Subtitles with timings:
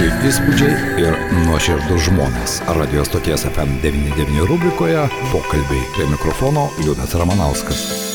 [0.00, 2.54] Geri įspūdžiai ir nuoširdus žmonės.
[2.78, 8.09] Radio stoties FM99 rubrikoje pokalbiai prie mikrofono Liudas Ramanauskas.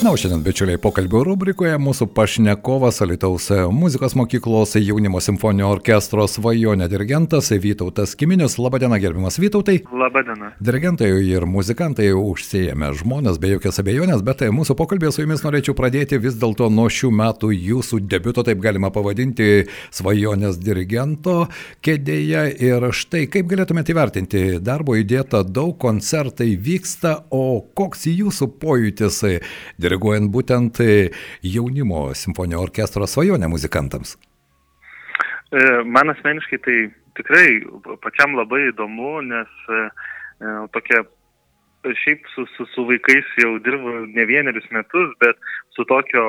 [0.00, 6.86] Na, o šiandien, bičiuliai, pokalbio rubrikoje mūsų pašnekovas Alitaus muzikos mokyklos jaunimo simfoninio orkestro svajonė
[6.88, 8.54] dirigentas Vytautas Kiminis.
[8.56, 9.82] Labadiena, gerbiamas Vytautai.
[9.92, 10.54] Labadiena.
[10.56, 16.16] Dirigentai ir muzikantai užsijėmė žmonės, be jokios abejonės, bet mūsų pokalbė su jumis norėčiau pradėti
[16.24, 21.42] vis dėlto nuo šių metų jūsų debiuto, taip galima pavadinti, svajonės dirigento
[21.84, 22.46] kėdėje.
[22.70, 29.22] Ir štai, kaip galėtumėte įvertinti, darbo įdėta daug, koncertai vyksta, o koks jūsų pojūtis?
[29.90, 31.10] Diriguojant būtent e,
[31.42, 34.16] jaunimo simfoninio orkestro svajonę muzikantams?
[35.50, 36.76] E, man asmeniškai tai
[37.18, 37.46] tikrai
[38.04, 39.80] pačiam labai įdomu, nes e,
[40.76, 41.02] tokia
[42.04, 45.38] šiaip su, su, su vaikais jau dirbu ne vienerius metus, bet
[45.74, 46.24] su tokio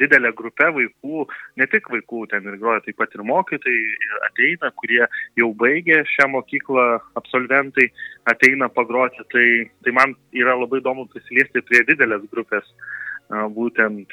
[0.00, 1.26] didelė grupė vaikų,
[1.60, 5.02] ne tik vaikų, ten ir groja taip pat ir mokytojai ateina, kurie
[5.40, 6.86] jau baigė šią mokyklą,
[7.20, 7.88] absolventai
[8.30, 9.46] ateina pagroti, tai,
[9.84, 12.68] tai man yra labai įdomu prisiliesti prie didelės grupės
[13.30, 14.12] būtent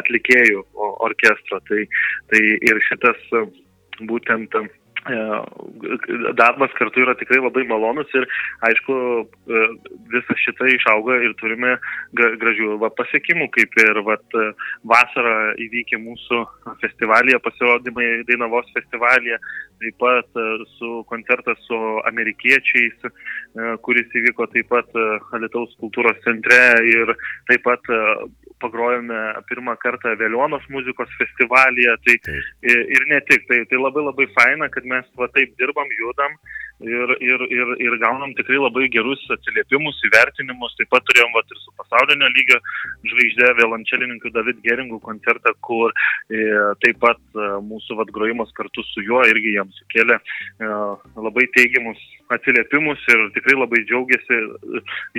[0.00, 0.64] atlikėjų
[1.06, 1.60] orkestro.
[1.68, 1.84] Tai,
[2.32, 3.20] tai ir šitas
[4.10, 4.56] būtent
[6.34, 8.26] darbas kartu yra tikrai labai malonus ir
[8.68, 9.62] aišku e,
[10.12, 11.76] visą šitą išauga ir turime
[12.16, 14.18] gražių va, pasiekimų, kaip ir va,
[14.84, 16.42] vasarą įvykę mūsų
[16.82, 19.38] festivalyje, pasirodymai Dainavos festivalyje,
[19.82, 20.46] taip pat e,
[20.76, 21.78] su koncertas su
[22.10, 23.06] amerikiečiais,
[23.84, 24.98] kuris įvyko taip pat
[25.36, 27.14] Alitaus kultūros centre ir
[27.48, 27.88] taip pat
[28.62, 29.16] pagrojome
[29.48, 32.16] pirmą kartą Vėlionos muzikos festivalyje, tai
[32.64, 36.36] ir, ir ne tik, tai, tai labai labai faina, kad mes va taip dirbam, judam
[36.80, 41.60] ir, ir, ir, ir gaunam tikrai labai gerus atsiliepimus, įvertinimus, taip pat turėjom va ir
[41.62, 42.60] su pasaulinio lygio
[43.10, 46.42] žvaigždė violončelininkų David Geringų koncertą, kur e,
[46.84, 50.70] taip pat e, mūsų va grojimas kartu su juo irgi jam sukėlė e,
[51.28, 52.00] labai teigiamus
[52.34, 54.38] atsiliepimus ir tikrai labai džiaugiasi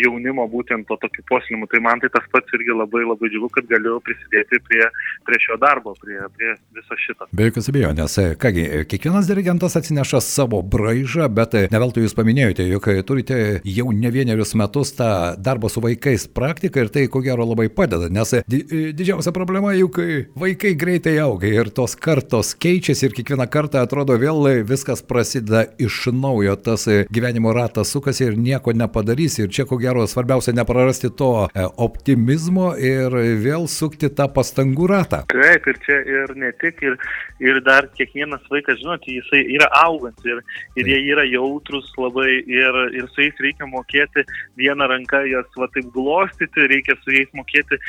[0.03, 1.67] jaunimo būtent to tokiu poslimu.
[1.71, 4.83] Tai man tai tas pats irgi labai labai džiugu, kad galiu prisidėti prie,
[5.27, 7.29] prie šio darbo, prie, prie viso šito.
[7.37, 13.39] Be jokios abejonės, kągi, kiekvienas dirigentas atsineša savo braižą, bet neveltui jūs paminėjote, jog turite
[13.63, 15.09] jau ne vienerius metus tą
[15.39, 18.63] darbo su vaikais praktiką ir tai ko gero labai padeda, nes di
[18.97, 19.99] didžiausia problema juk
[20.39, 24.36] vaikai greitai auga ir tos kartos keičiasi ir kiekvieną kartą atrodo vėl
[24.67, 29.43] viskas prasideda iš naujo, tas gyvenimo ratas sukasi ir nieko nepadarysi.
[29.45, 35.23] Ir čia ko gero svarbiausia neprarasti to e, optimizmo ir vėl sukti tą pastangų ratą.
[35.31, 36.97] Taip, ir čia ir ne tik, ir,
[37.43, 40.41] ir dar kiekvienas vaikas, žinot, jisai yra augant ir,
[40.79, 44.25] ir jie yra jautrus labai ir, ir su jais reikia mokėti
[44.59, 47.79] vieną ranką jas va taip glostyti, reikia su jais mokėti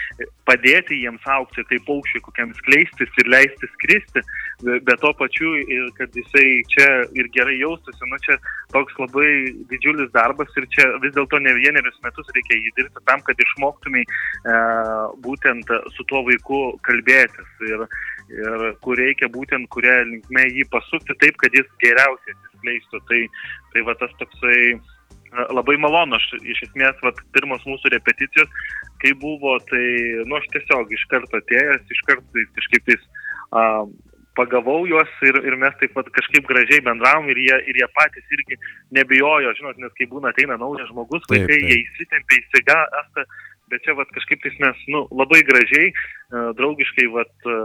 [0.49, 4.25] padėti jiems aukti, kaip paukščiai kokiam skleistis ir leisti skristi,
[4.63, 5.53] bet to pačiu,
[5.95, 8.35] kad jisai čia ir gerai jaustųsi, nu čia
[8.75, 13.23] toks labai didžiulis darbas ir čia vis dėlto ne vienerius metus reikia jį dirbti tam,
[13.27, 14.57] kad išmoktumai e,
[15.23, 17.87] būtent su tuo vaiku kalbėtis ir,
[18.35, 23.03] ir kur reikia būtent, kuria linkme jį pasukti taip, kad jis geriausiai atsiskleistų.
[23.13, 23.23] Tai,
[23.75, 24.79] tai va tas toksai e,
[25.55, 28.51] labai malonu, aš iš esmės, vat, pirmos mūsų repeticijos,
[28.99, 29.87] kai buvo, tai,
[30.27, 33.09] nu, aš tiesiog iš karto atėjęs, iš karto kažkaip tais
[33.55, 33.87] uh,
[34.39, 38.39] pagavau juos ir, ir mes taip pat kažkaip gražiai bendravom ir jie, ir jie patys
[38.39, 38.59] irgi
[38.99, 41.69] nebijojo, žinot, nes kai būna ateina naujas žmogus, vaikai, taip, taip.
[41.69, 43.27] jie įsitempia, įsigasta,
[43.69, 45.91] bet čia vat, kažkaip tais mes nu, labai gražiai,
[46.31, 47.57] draugiškai vat, E,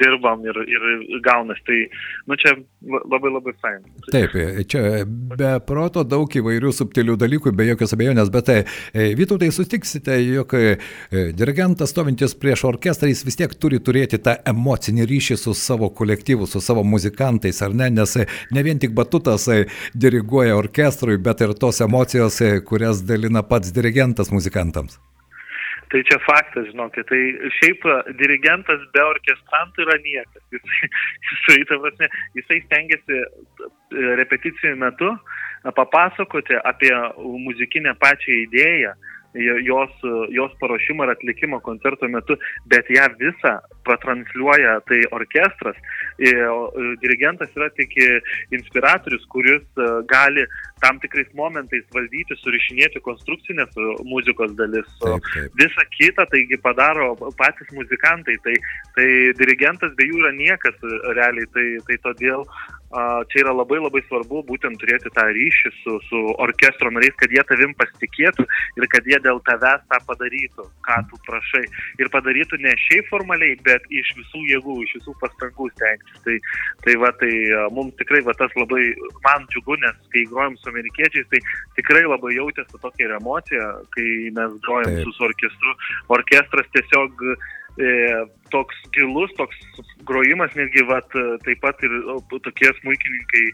[0.00, 1.60] dirbam ir, ir gaunas.
[1.66, 1.78] Tai,
[2.26, 2.54] nu, čia
[3.10, 3.84] labai labai fain.
[4.10, 8.58] Taip, e, čia be proto daug įvairių subtilių dalykų, be jokios abejonės, bet tai
[8.92, 10.52] Vytautai sutiksite, jog
[11.38, 16.48] dirigentas stovintis prieš orkestrą, jis vis tiek turi turėti tą emocinį ryšį su savo kolektyvu,
[16.50, 18.16] su savo muzikantais, ar ne, nes
[18.50, 19.48] ne vien tik batutas
[19.94, 24.98] diriguoja orkestrui, bet ir tos emocijos, kurias dalina pats dirigentas muzikantams.
[25.92, 27.20] Tai čia faktas, žinokit, tai
[27.58, 27.82] šiaip
[28.16, 30.44] dirigentas be orkestrantų yra niekas.
[30.56, 32.08] Jisai, jisai, prasme,
[32.38, 33.18] jisai stengiasi
[34.22, 35.10] repeticijų metu
[35.76, 36.92] papasakoti apie
[37.44, 38.94] muzikinę pačią idėją,
[39.34, 39.92] jos,
[40.30, 42.36] jos paruošimą ir atlikimą koncerto metu,
[42.66, 45.76] bet ją visą pratransliuoja tai orkestras.
[47.02, 47.94] Dirigentas yra tik
[48.52, 50.44] inspiratorius, kuris e, gali
[50.82, 53.74] tam tikrais momentais valdyti, surišinėti konstrukcinės
[54.08, 54.88] muzikos dalis.
[55.02, 55.56] Taip, taip.
[55.60, 58.36] Visa kita, taigi padaro patys muzikantai.
[58.44, 58.56] Tai,
[58.96, 59.08] tai
[59.38, 60.86] dirigentas be jų yra niekas
[61.16, 61.48] realiai.
[61.54, 62.46] Tai, tai todėl
[63.32, 67.42] čia yra labai labai svarbu būtent turėti tą ryšį su, su orkestro nariais, kad jie
[67.48, 68.44] tavim pasitikėtų
[68.80, 71.64] ir kad jie dėl tavęs tą padarytų, ką tu prašai.
[72.02, 76.20] Ir padarytų ne šiaip formaliai, bet iš visų jėgų, iš visų pastangų stengtis.
[76.26, 76.36] Tai,
[76.84, 77.32] tai va, tai
[77.72, 78.84] mums tikrai va, tas labai,
[79.24, 81.40] man džiugu, nes kai grojom su amerikiečiais, tai
[81.80, 85.16] tikrai labai jautėsi tokia ir emocija, kai mes grojom Taip.
[85.16, 85.76] su orkestru.
[86.12, 87.26] Orkestras tiesiog
[88.52, 89.56] toks gilus, toks
[90.04, 91.08] grojimas, netgi vat,
[91.46, 91.92] taip pat ir
[92.44, 93.44] tokie smūkininkai,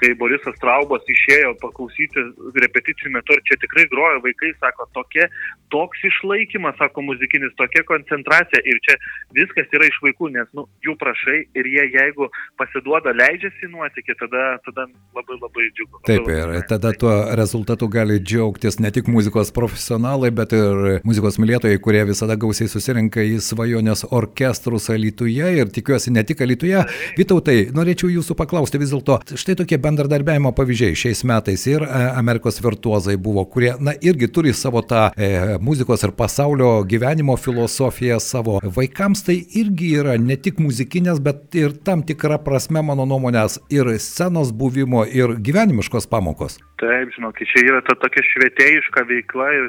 [0.00, 2.24] kai Borisas Traubas išėjo paklausyti
[2.64, 5.28] repeticijų metu ir čia tikrai grojo vaikai, sako, tokie,
[5.74, 8.96] toks išlaikymas, sako muzikinis, tokia koncentracija ir čia
[9.36, 12.30] viskas yra iš vaikų, nes nu, jų prašai ir jie jeigu
[12.60, 16.02] pasiduoda, leidžiasi nuotikį, tada, tada labai labai džiugu.
[16.08, 21.78] Taip, ir tada tuo rezultatu gali džiaugtis ne tik muzikos profesionalai, bet ir muzikos mylėtojai,
[21.84, 26.82] kurie visada gausiai susirinka į svajonės orkestrus Alituje ir tikiuosi ne tik Alituje.
[27.18, 32.60] Vytautai, norėčiau jūsų paklausti vis dėlto, štai tokie bendradarbiavimo pavyzdžiai šiais metais ir e, Amerikos
[32.64, 35.30] virtuozai buvo, kurie, na, irgi turi savo tą e,
[35.64, 41.76] muzikos ir pasaulio gyvenimo filosofiją savo vaikams, tai irgi yra ne tik muzikinės, bet ir
[41.86, 46.58] tam tikra prasme, mano nuomonės, ir scenos buvimo, ir gyvenimiškos pamokos.
[46.82, 49.68] Taip, žinok, čia yra ta tokia švietėjiška veikla ir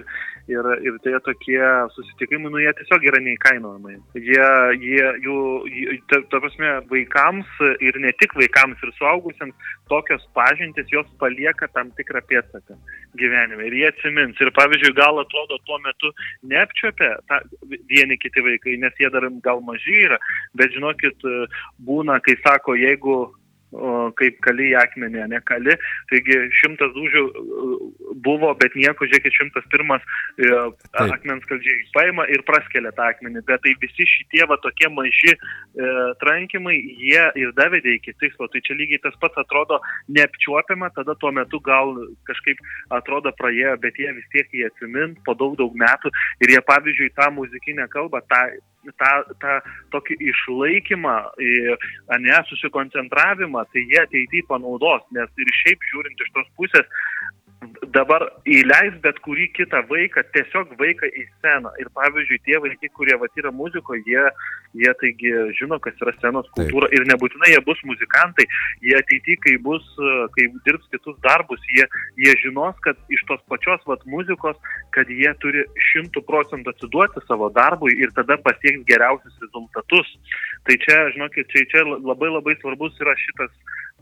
[0.52, 1.62] ir, ir tie tokie
[1.96, 3.96] susitikimai, nu jie tiesiog yra neįkainojamai.
[4.20, 4.50] Jie,
[4.82, 5.38] jie jų,
[6.12, 11.92] ta, ta prasme, vaikams ir ne tik vaikams ir suaugusiems tokios pažintis, jos palieka tam
[11.98, 12.78] tikrą pėdsaką
[13.20, 14.40] gyvenime ir jie atsimins.
[14.42, 16.12] Ir pavyzdžiui, gal atrodo tuo metu
[16.52, 17.42] neapčiopia ta,
[17.90, 20.20] vieni kiti vaikai, nes jie dar gal maži yra,
[20.58, 21.26] bet žinokit,
[21.86, 23.18] būna, kai sako, jeigu
[24.20, 25.76] kaip kali į akmenį, ne kali.
[26.12, 27.78] Taigi šimtas dūžių e,
[28.26, 30.04] buvo, bet nieko, žiūrėkit, šimtas pirmas
[30.40, 30.52] e,
[31.04, 33.44] akmens kaldžiai paima ir praskelia tą akmenį.
[33.50, 35.40] Bet tai visi šitie va tokie maži e,
[36.24, 38.50] trankimai, jie ir davedė iki tikslo.
[38.52, 39.82] Tai čia lygiai tas pats atrodo
[40.16, 41.96] neapčiuopiama, tada tuo metu gal
[42.30, 42.62] kažkaip
[42.96, 46.12] atrodo praėjo, bet jie vis tiek jie atsimint po daug daug metų
[46.44, 48.42] ir jie pavyzdžiui tą muzikinę kalbą, tą
[49.02, 49.12] tą,
[49.42, 49.58] tą
[49.96, 51.16] tokį išlaikymą,
[52.26, 57.04] ne, susikoncentravimą, tai jie ateityje panaudos, nes ir šiaip žiūrint iš tos pusės,
[57.96, 61.72] dabar įleis bet kurį kitą vaiką, tiesiog vaiką į sceną.
[61.82, 64.24] Ir pavyzdžiui, tie vaikai, kurie vat, yra muzikoje, jie,
[64.82, 66.98] jie taigi žino, kas yra scenos kultūra Taip.
[66.98, 68.48] ir nebūtinai jie bus muzikantai,
[68.86, 69.86] jie ateityje, kai bus,
[70.36, 71.88] kai dirbs kitus darbus, jie,
[72.22, 74.60] jie žinos, kad iš tos pačios vat, muzikos,
[74.96, 80.12] kad jie turi šimtų procentų atsiduoti savo darbui ir tada pasieks geriausius rezultatus.
[80.66, 83.54] Tai čia, žinokit, čia, čia labai labai svarbus yra šitas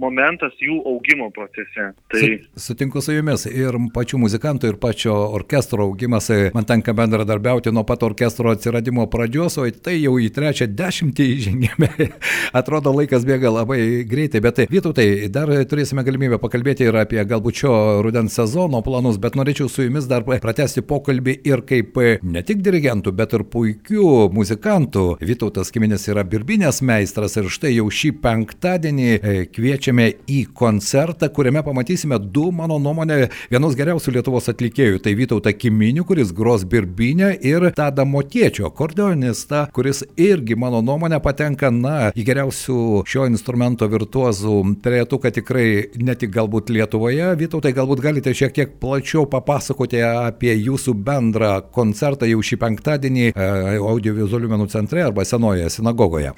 [0.02, 1.92] momentas jų augimo procese.
[2.10, 2.30] Tai...
[2.58, 6.32] Sutinku su jumis ir pačių muzikantų, ir pačio orkestro augimas.
[6.56, 12.10] Man tenka bendradarbiauti nuo pat orkestro atsiradimo pradžios, o tai jau į trečią dešimtį įžengėme.
[12.60, 13.80] Atrodo, laikas bėga labai
[14.10, 17.76] greitai, bet vytautai, dar turėsime galimybę pakalbėti ir apie galbūt šio
[18.06, 23.14] rudens sezono planus, bet norėčiau su jumis dar pratesti pokalbį ir kaip ne tik dirigentų,
[23.14, 25.06] bet ir puikių muzikantų.
[25.22, 31.28] Vytautas Kiminis yra birbinės meistras ir štai jau šį penktadienį e, kviečia kviečiame į koncertą,
[31.34, 35.02] kuriame pamatysime du, mano nuomonė, vienus geriausių Lietuvos atlikėjų.
[35.04, 41.72] Tai Vytautą Kiminių, kuris gros birbinę ir Tada Motiečio, akordeonistą, kuris irgi, mano nuomonė, patenka,
[41.72, 45.68] na, į geriausių šio instrumento virtuozų trejetuką tikrai
[46.00, 47.34] ne tik galbūt Lietuvoje.
[47.40, 53.52] Vytautai, galbūt galite šiek tiek plačiau papasakoti apie jūsų bendrą koncertą jau šį penktadienį e,
[53.84, 56.32] audiovizualių menų centre arba senojoje sinagogoje.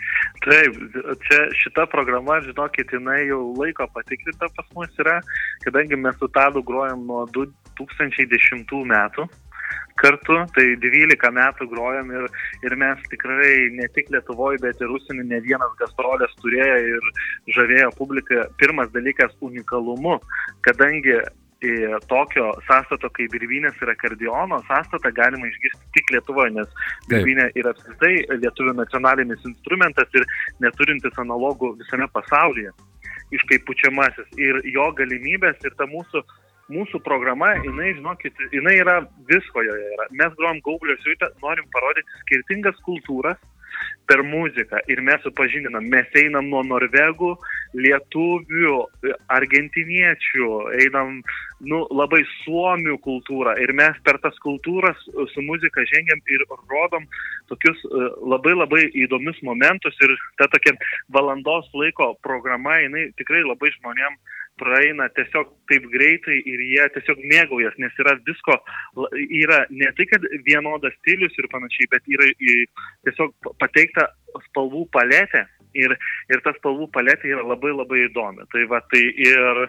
[0.45, 0.75] Taip,
[1.25, 5.19] čia šita programa, žinokit, jinai jau laiko patikrinta pas mus yra,
[5.65, 9.27] kadangi mes su Tadu grojam nuo 2010 metų
[10.01, 12.27] kartu, tai 12 metų grojam ir,
[12.67, 17.09] ir mes tikrai ne tik Lietuvoje, bet ir užsienį ne vienas gastrolės turėjo ir
[17.55, 18.45] žavėjo publiką.
[18.59, 20.19] Pirmas dalykas- unikalumu,
[20.67, 21.19] kadangi
[22.11, 26.67] tokio sąstato kaip birbynės ir akordiono sąstatą galima išgirsti tik Lietuvoje, nes
[27.09, 30.25] birbynė yra apskritai lietuvių nacionalinis instrumentas ir
[30.59, 32.71] neturintis analogų visame pasaulyje
[33.49, 34.27] kaip pučiamasis.
[34.39, 36.23] Ir jo galimybės ir ta mūsų
[36.71, 38.95] mūsų programa, jinai, žinokit, jinai yra
[39.29, 39.89] visko joje.
[39.93, 40.07] Yra.
[40.17, 43.37] Mes grojam Gaublio siuitą, norim parodyti skirtingas kultūras,
[44.05, 44.79] per muziką.
[44.91, 47.31] Ir mes supažindinam, mes einam nuo norvegų,
[47.75, 48.75] lietuvių,
[49.33, 50.49] argentiniečių,
[50.83, 51.19] einam
[51.65, 53.55] nu, labai suomių kultūrą.
[53.63, 54.99] Ir mes per tas kultūras
[55.33, 57.07] su muzika žengiam ir rodom
[57.49, 59.97] tokius e, labai labai įdomius momentus.
[60.05, 60.75] Ir ta tokia
[61.13, 64.19] valandos laiko programa, jinai tikrai labai žmonėm
[64.61, 68.57] praeina tiesiog taip greitai ir jie tiesiog mėgaujas, nes yra visko,
[69.41, 72.29] yra ne tai, kad vienodas stilius ir panašiai, bet yra
[73.07, 74.07] tiesiog pateikta
[74.49, 75.45] spalvų paletė
[75.75, 75.95] ir,
[76.31, 78.47] ir tas spalvų paletė yra labai labai įdomi.
[78.53, 79.65] Tai va, tai ir,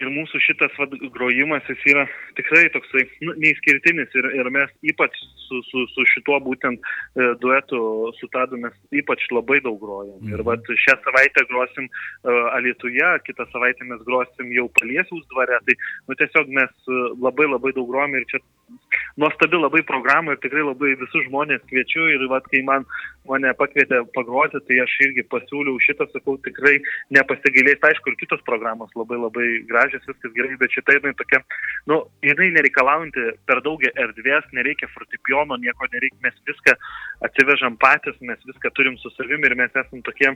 [0.00, 2.04] ir mūsų šitas vad, grojimas jis yra
[2.38, 7.80] tikrai toksai nu, neįskirtinis ir, ir mes ypač su, su, su šituo būtent e, duetu
[8.18, 10.18] su Tadu mes ypač labai daug grojam.
[10.20, 10.34] Mhm.
[10.34, 15.60] Ir vat, šią savaitę grosim e, Alietuje, kitą savaitę mes grosim jau Paliesiaus dvare.
[15.68, 18.42] Tai nu, tiesiog mes e, labai labai daug grojam ir čia
[19.16, 22.86] nuostabi labai programa ir tikrai labai visus žmonės kviečiu ir vat, kai man
[23.28, 26.76] mane pakvietė pagroti, tai aš irgi pasiūliau šitą, sakau, tikrai
[27.14, 27.80] nepasigailės.
[27.88, 31.40] Aišku, ir kitos programos labai labai gražios, viskas gerai, bet šitą jinai tokia,
[31.90, 36.76] nu, jinai nereikalaujanti per daug erdvės, nereikia fortepijono, nieko nereikia, mes viską
[37.28, 40.34] atsivežam patys, mes viską turim su savimi ir mes esam tokie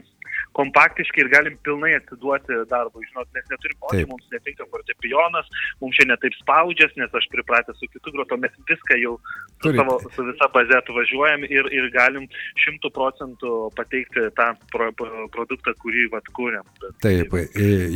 [0.57, 3.05] kompaktiški ir galim pilnai atiduoti darbui.
[3.11, 5.49] Žinot, mes neturim, o mums netinka fortepijonas,
[5.83, 9.17] mums čia netaip spaudžias, nes aš pripratęs su kitu groto, mes viską jau
[9.63, 12.27] su, savo, su visa baze atvažiuojam ir, ir galim
[12.63, 14.89] šimtų procentų pateikti tą pro,
[15.33, 16.65] produktą, kurį vat kūrėm.
[17.03, 17.35] Taip,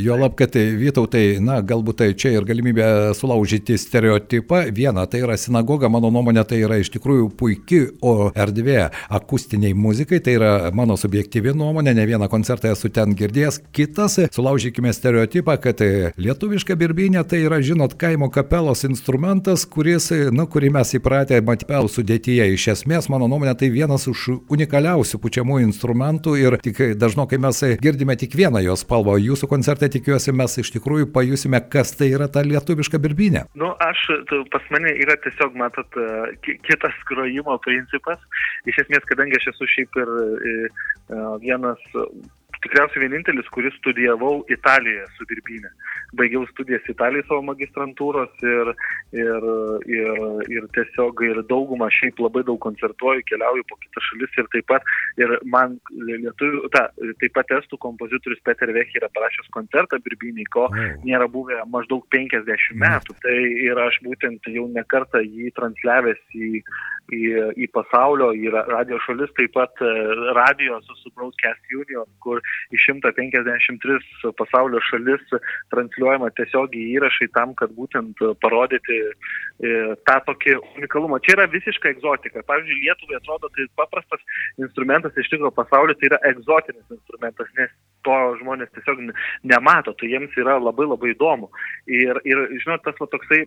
[0.04, 4.64] jo lab, kad Vytautai, na, galbūt tai čia ir galimybė sulaužyti stereotipą.
[4.74, 7.88] Viena, tai yra sinagoga, mano nuomonė, tai yra iš tikrųjų puikiai
[8.44, 8.78] erdvė
[9.14, 13.60] akustiniai muzikai, tai yra mano subjektyvi nuomonė, ne vieną koncertą esu ten girdėjęs.
[13.74, 15.80] Kitas, sulaužykime stereotipą, kad
[16.20, 22.44] lietuviška birbinė tai yra, žinot, kaimo kapelos instrumentas, kuris, na, kurį mes įpratę matipelų sudėtyje.
[22.54, 28.16] Iš esmės, mano nuomonė, tai vienas iš unikaliausių pučiamųjų instrumentų ir tik dažnokai mes girdime
[28.16, 29.18] tik vieną jos spalvą.
[29.20, 33.44] Jūsų koncerte tikiuosi mes iš tikrųjų pajusime, kas tai yra ta lietuviška birbinė.
[33.60, 34.06] Nu, aš,
[34.54, 36.00] pas mane yra tiesiog, matot,
[36.64, 38.24] kitas grojimo principas.
[38.64, 40.14] Iš esmės, kadangi aš esu šiaip ir
[41.44, 41.84] vienas
[42.62, 45.70] tikriausiai vienintelis, kuris studijavau Italijoje su birbynė.
[46.18, 48.72] Baigiau studijas Italijoje savo magistrantūros ir,
[49.16, 49.48] ir,
[49.90, 50.22] ir,
[50.56, 54.92] ir tiesiog ir daugumą šiaip labai daug koncertuoju, keliauju po kitas šalis ir taip pat,
[55.20, 56.86] ir man lietuvių, ta,
[57.22, 60.68] taip pat estų kompozitorius Peter Vech yra parašęs koncertą birbynį, ko
[61.04, 63.16] nėra buvę maždaug 50 metų.
[63.24, 63.36] Tai
[63.68, 66.50] ir aš būtent jau nekartą jį transliavęs į,
[67.14, 67.22] į,
[67.64, 69.92] į pasaulio, į radio šalis, taip pat e,
[70.36, 72.43] radio su, su Broadcast Union, kur
[72.74, 75.24] į 153 pasaulio šalis
[75.72, 79.10] transliuojama tiesiogiai įrašai tam, kad būtent parodyti e,
[80.08, 81.20] tą tokį unikalumą.
[81.24, 82.44] Čia yra visiška egzotika.
[82.48, 84.22] Pavyzdžiui, Lietuvai atrodo tai paprastas
[84.60, 87.72] instrumentas, iš tikrųjų pasaulyje tai yra egzotinis instrumentas, nes
[88.04, 89.00] to žmonės tiesiog
[89.48, 91.48] nemato, tai jiems yra labai labai įdomu.
[91.90, 93.42] Ir, ir žinot, tas va, toksai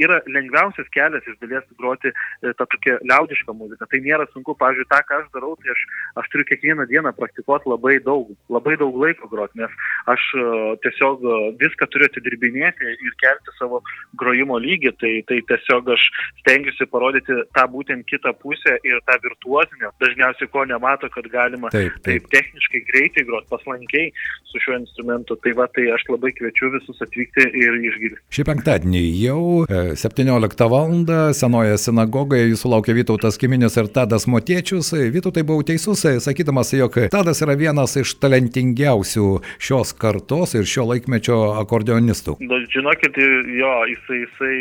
[0.00, 3.88] yra lengviausias kelias iš dalies groti e, tą tokią liaudišką muziką.
[3.88, 5.84] Tai nėra sunku, pavyzdžiui, tą, ką aš darau, tai aš,
[6.22, 9.72] aš turiu kiekvieną dieną praktikuoti labai daug, labai daug laiko groti, nes
[10.12, 13.82] aš uh, tiesiog uh, viską turiu atidirbinėti ir kelti savo
[14.18, 16.08] grojimo lygį, tai, tai tiesiog aš
[16.42, 21.98] stengiuosi parodyti tą būtent kitą pusę ir tą virtuozinę, dažniausiai ko nemato, kad galima taip,
[22.00, 22.26] taip.
[22.26, 24.10] taip techniškai greitai groti, paslankiai
[24.52, 25.36] su šiuo instrumentu.
[25.42, 28.20] Tai va, tai aš labai kviečiu visus atvykti ir išgirsti.
[28.36, 30.92] Šį penktadienį jau 17 val.
[31.36, 34.92] senoje sinagogoje jūsų laukia Vytautas Kiminis ir Tadas Motiečius.
[35.14, 39.26] Vytautai buvau teisus, sakydamas, jog Tadas yra vienas iš talentingiausių
[39.62, 42.36] šios kartos ir šio laikmečio akordionistų.
[42.44, 43.18] Nu, žinokit,
[43.58, 44.56] jo, jisai, jisai,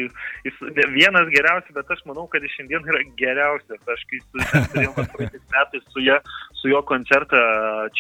[0.47, 3.81] jisai vienas geriausias, bet aš manau, kad šiandien yra geriausias.
[3.95, 6.19] Aš kai turėjau praeitais metais su, ja,
[6.61, 7.41] su jo koncertą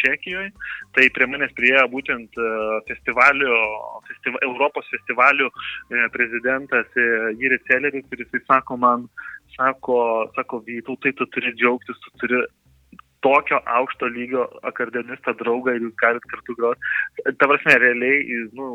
[0.01, 0.51] Čekijoje,
[0.97, 2.49] tai prie manęs priejo būtent e,
[2.89, 3.57] festivalio,
[4.09, 6.89] festiva, Europos festivalių e, prezidentas
[7.39, 9.05] Jiris Celeris ir jisai sako man,
[9.55, 9.99] sako,
[10.35, 12.41] sako Vytautai, tu turi džiaugtis, tu turi
[13.25, 16.91] tokio aukšto lygio akordionistą draugą ir jūs galit kartu groti.
[17.25, 18.69] Ta prasme, realiai, nu,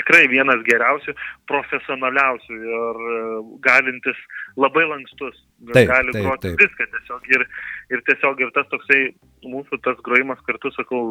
[0.00, 1.14] tikrai vienas geriausių,
[1.50, 3.18] profesionaliausių ir e,
[3.64, 4.20] galintis
[4.60, 5.40] labai lankstus.
[5.72, 6.60] Taip, gali taip, groti taip.
[6.62, 7.30] viską tiesiog.
[7.34, 7.46] Ir,
[7.92, 9.00] ir tiesiog ir tas toksai
[9.48, 11.02] mūsų tas grojimas kartu, sakau,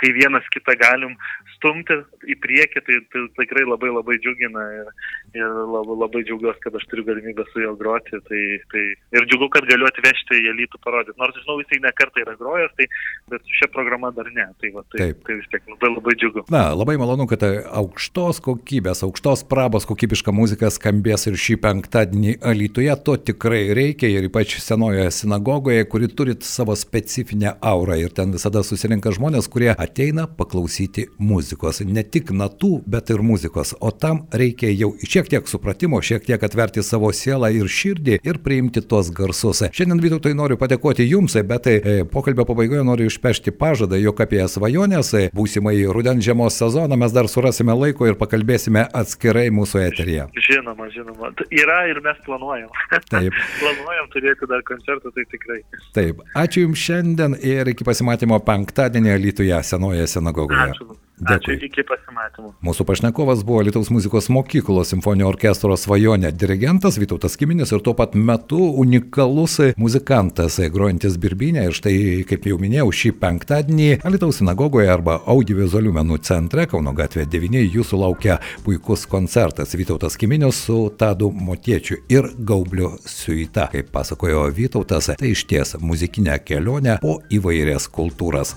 [0.00, 1.14] kai vienas kitą galim
[1.56, 1.96] stumti
[2.30, 4.90] į priekį, tai, tai tikrai labai labai džiugina ir,
[5.36, 8.20] ir labai, labai džiaugiuosi, kad aš turiu galimybę su juo groti.
[8.28, 8.84] Tai, tai,
[9.16, 11.18] ir džiugu, kad galiu atvežti įelytų parodyti.
[11.20, 12.88] Nors žinau, jisai ne kartą yra grojęs, tai,
[13.32, 14.48] bet su šia programa dar ne.
[14.62, 15.22] Tai, va, tai, Taip.
[15.28, 16.46] tai vis tiek labai labai džiugu.
[16.54, 22.92] Na, labai malonu, kad aukštos kokybės, aukštos prabos kokybiška muzika skambės ir šį penktadienį Alytuje.
[23.04, 28.62] To tikrai reikia ir ypač senojoje sinagogoje, kuri turi savo specifinę aurą ir ten visada
[28.64, 31.82] susirinka žmonės, kurie ateina paklausyti muzikos.
[31.84, 33.74] Ne tik natų, bet ir muzikos.
[33.80, 38.40] O tam reikia jau šiek tiek supratimo, šiek tiek atverti savo sielą ir širdį ir
[38.44, 39.64] priimti tuos garsus.
[39.74, 45.12] Šiandien Vytautai noriu padėkoti Jums, bet e, pokalbio pabaigoje noriu išpešti pažadą, jog apie svajonės
[45.16, 50.26] e, būsimai rudens žiemos sezoną mes dar surasime laiko ir pakalbėsime atskirai mūsų eteryje.
[50.48, 51.32] Žinoma, žinoma.
[51.54, 52.70] Yra ir mes planuojam.
[53.10, 53.32] Taip.
[53.62, 55.60] planuojam turėti dar koncertą, tai tikrai.
[55.96, 56.13] Taip.
[56.38, 60.70] Ačiū Jums šiandien ir iki pasimatymo penktadienį Lietuvoje senoje sinagogoje.
[60.74, 60.96] Ačiū.
[61.14, 61.54] Dėkui.
[61.54, 62.48] Ačiū, iki pasimatymų.
[62.66, 68.16] Mūsų pašnekovas buvo Lietuvos muzikos mokyklos simfoninio orkestro svajonė dirigentas Vytautas Kiminis ir tuo pat
[68.18, 71.68] metu unikalus muzikantas, grojantis birbinę.
[71.68, 71.94] Ir štai,
[72.26, 78.00] kaip jau minėjau, šį penktadienį Lietuvos sinagogoje arba audiovizualių menų centre Kauno gatvė 9 jūsų
[78.02, 83.68] laukia puikus koncertas Vytautas Kiminis su Tadu Motiečiu ir Gaubliu Suita.
[83.70, 88.56] Kaip pasakojo Vytautas, tai iš ties muzikinė kelionė po įvairias kultūras.